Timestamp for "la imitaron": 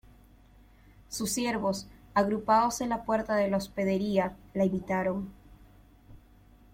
4.55-5.29